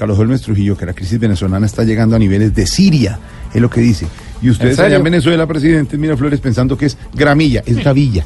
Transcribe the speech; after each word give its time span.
Carlos 0.00 0.18
Holmes 0.18 0.40
Trujillo, 0.40 0.78
que 0.78 0.86
la 0.86 0.94
crisis 0.94 1.20
venezolana 1.20 1.66
está 1.66 1.84
llegando 1.84 2.16
a 2.16 2.18
niveles 2.18 2.54
de 2.54 2.66
Siria, 2.66 3.18
es 3.52 3.60
lo 3.60 3.68
que 3.68 3.82
dice. 3.82 4.06
Y 4.40 4.48
ustedes 4.48 4.78
allá 4.78 4.96
en 4.96 5.04
Venezuela, 5.04 5.46
presidente, 5.46 5.98
mira 5.98 6.16
Flores 6.16 6.40
pensando 6.40 6.74
que 6.74 6.86
es 6.86 6.96
gramilla, 7.12 7.62
es 7.66 7.84
gavilla. 7.84 8.24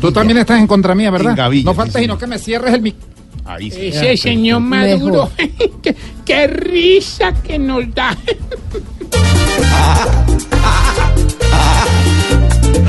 Tú 0.00 0.10
también 0.10 0.38
estás 0.38 0.58
en 0.58 0.66
contra 0.66 0.96
mía, 0.96 1.12
¿verdad? 1.12 1.30
En 1.30 1.36
Gavilla, 1.36 1.64
no 1.64 1.70
sí, 1.70 1.76
falta 1.76 1.92
señor. 1.92 2.04
sino 2.06 2.18
que 2.18 2.26
me 2.26 2.38
cierres 2.40 2.74
el 2.74 2.82
mic. 2.82 2.96
Ahí 3.44 3.70
sí. 3.70 3.86
Ese 3.86 4.16
señor 4.16 4.60
Maduro, 4.60 5.30
qué, 5.82 5.94
qué 6.24 6.46
risa 6.48 7.32
que 7.34 7.56
nos 7.56 7.94
da. 7.94 8.18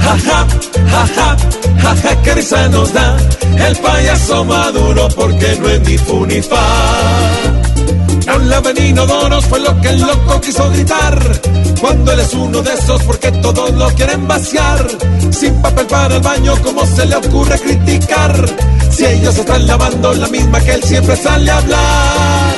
Jaja, 0.01 0.47
jaja, 0.89 1.37
jaja, 1.83 2.21
qué 2.23 2.33
risa 2.33 2.67
nos 2.69 2.91
da 2.93 3.15
el 3.67 3.75
payaso 3.77 4.43
maduro 4.43 5.07
porque 5.15 5.55
no 5.61 5.69
es 5.69 5.87
ni 5.87 5.97
fu 5.99 6.25
ni 6.25 6.41
fa. 6.41 7.58
No 8.59 8.65
le 8.65 8.73
venido 8.73 9.07
doros 9.07 9.45
fue 9.45 9.59
lo 9.61 9.79
que 9.79 9.87
el 9.87 10.01
loco 10.01 10.41
quiso 10.41 10.69
gritar. 10.71 11.17
Cuando 11.79 12.11
él 12.11 12.19
es 12.19 12.33
uno 12.33 12.61
de 12.61 12.73
esos 12.73 13.01
porque 13.03 13.31
todos 13.31 13.71
lo 13.71 13.87
quieren 13.91 14.27
vaciar. 14.27 14.85
Sin 15.31 15.61
papel 15.61 15.87
para 15.87 16.17
el 16.17 16.21
baño, 16.21 16.53
¿cómo 16.61 16.85
se 16.85 17.05
le 17.05 17.15
ocurre 17.15 17.57
criticar? 17.57 18.35
Si 18.91 19.05
ellos 19.05 19.37
están 19.37 19.65
lavando 19.65 20.13
la 20.13 20.27
misma 20.27 20.59
que 20.59 20.73
él 20.73 20.83
siempre 20.83 21.15
sale 21.15 21.49
a 21.49 21.57
hablar. 21.57 22.55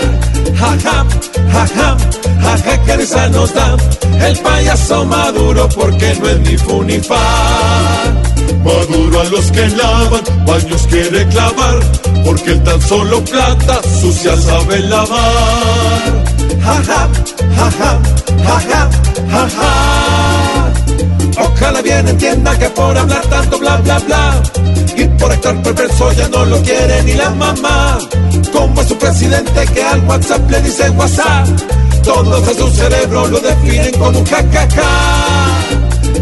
Jaja, 0.58 1.06
jaja, 1.52 1.98
jaja, 2.42 2.84
qué 2.84 2.98
risa 2.98 3.30
nos 3.30 3.54
da 3.54 3.78
el 4.28 4.38
payaso 4.40 5.06
maduro 5.06 5.70
porque 5.70 6.16
no 6.20 6.30
es 6.30 6.40
ni 6.40 6.58
fu 6.58 6.84
ni 6.84 7.00
fa. 7.00 7.22
Maduro 8.64 9.22
a 9.22 9.24
los 9.26 9.52
que 9.52 9.68
lavan, 9.70 10.46
baños 10.46 10.88
quiere 10.88 11.28
clavar, 11.28 11.80
porque 12.26 12.52
él 12.52 12.64
tan 12.64 12.82
solo 12.82 13.24
plata 13.26 13.82
sucia 14.02 14.38
sabe 14.38 14.80
lavar. 14.80 15.81
Jaja, 16.64 17.10
jaja, 17.58 18.00
jaja, 18.46 18.90
jaja. 19.32 19.72
Ojalá 21.38 21.82
bien 21.82 22.08
entienda 22.08 22.58
que 22.58 22.70
por 22.70 22.98
hablar 22.98 23.26
tanto 23.28 23.58
bla 23.60 23.78
bla 23.78 24.00
bla 24.00 24.42
y 24.96 25.06
por 25.20 25.32
actuar 25.32 25.62
perverso 25.64 26.12
ya 26.14 26.28
no 26.28 26.46
lo 26.46 26.62
quiere 26.62 27.04
ni 27.04 27.14
la 27.14 27.30
mamá. 27.32 27.98
Como 28.54 28.82
es 28.82 28.88
su 28.88 28.98
presidente 28.98 29.66
que 29.74 29.84
al 29.84 30.02
WhatsApp 30.06 30.50
le 30.52 30.62
dice 30.62 30.90
WhatsApp, 30.92 31.48
todos 32.04 32.48
a 32.48 32.54
su 32.54 32.70
cerebro 32.70 33.28
lo 33.28 33.40
definen 33.40 33.92
con 33.98 34.16
un 34.16 34.26
jajaja. 34.26 34.92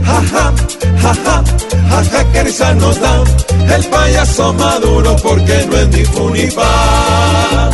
Jaja, 0.06 0.54
jaja, 1.02 1.44
jaja, 1.90 2.32
que 2.32 2.44
risa 2.44 2.74
nos 2.76 3.00
da 3.00 3.24
el 3.76 3.86
payaso 3.86 4.54
maduro 4.54 5.16
porque 5.22 5.66
no 5.70 5.78
es 5.78 5.88
ni 5.90 6.06
fu 6.06 6.30
ni 6.30 6.48
fa. 6.48 7.70